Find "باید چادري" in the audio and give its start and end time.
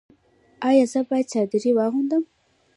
1.09-1.71